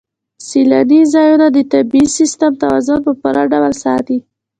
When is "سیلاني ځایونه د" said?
0.47-1.57